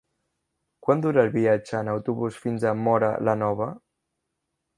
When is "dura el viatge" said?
1.03-1.75